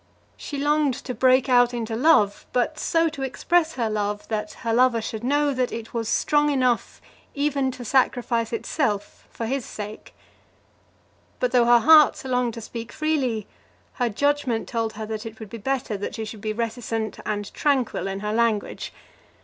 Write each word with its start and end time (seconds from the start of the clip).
She 0.35 0.57
longed 0.57 0.95
to 0.95 1.13
break 1.13 1.47
out 1.47 1.75
into 1.75 1.95
love, 1.95 2.47
but 2.53 2.79
so 2.79 3.07
to 3.09 3.21
express 3.21 3.73
her 3.73 3.87
love 3.87 4.27
that 4.29 4.53
her 4.65 4.73
lover 4.73 4.99
should 4.99 5.23
know 5.23 5.53
that 5.53 5.71
it 5.71 5.93
was 5.93 6.09
strong 6.09 6.49
enough 6.49 6.99
even 7.35 7.69
to 7.69 7.85
sacrifice 7.85 8.51
itself 8.51 9.27
for 9.29 9.45
his 9.45 9.63
sake. 9.63 10.15
But 11.39 11.51
though 11.51 11.65
her 11.65 11.81
heart 11.81 12.25
longed 12.25 12.55
to 12.55 12.61
speak 12.61 12.91
freely, 12.91 13.45
her 14.01 14.09
judgment 14.09 14.67
told 14.67 14.93
her 14.93 15.05
that 15.05 15.23
it 15.23 15.39
would 15.39 15.51
be 15.51 15.59
better 15.59 15.95
that 15.97 16.15
she 16.15 16.25
should 16.25 16.41
be 16.41 16.51
reticent 16.51 17.19
and 17.23 17.53
tranquil 17.53 18.07
in 18.07 18.21
her 18.21 18.33
language. 18.33 18.91